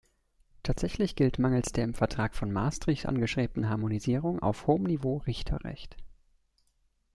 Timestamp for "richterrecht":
5.27-5.95